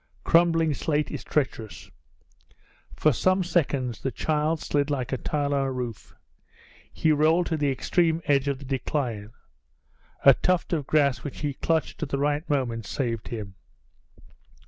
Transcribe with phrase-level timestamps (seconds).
[0.23, 1.91] Crumbling slate is treacherous.
[2.95, 6.15] For some seconds the child slid like a tile on a roof;
[6.91, 9.29] he rolled to the extreme edge of the decline;
[10.25, 13.53] a tuft of grass which he clutched at the right moment saved him.